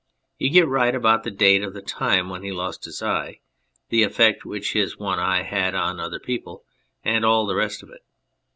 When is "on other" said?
5.75-6.19